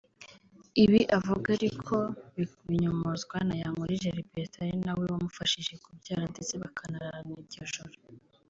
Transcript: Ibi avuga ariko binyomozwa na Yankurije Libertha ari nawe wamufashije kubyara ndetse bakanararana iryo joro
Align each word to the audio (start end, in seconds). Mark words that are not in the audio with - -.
Ibi 0.83 1.01
avuga 1.17 1.47
ariko 1.57 1.95
binyomozwa 2.67 3.35
na 3.47 3.55
Yankurije 3.61 4.09
Libertha 4.17 4.57
ari 4.65 4.75
nawe 4.85 5.03
wamufashije 5.11 5.73
kubyara 5.83 6.23
ndetse 6.31 6.53
bakanararana 6.63 7.33
iryo 7.41 7.63
joro 7.73 7.95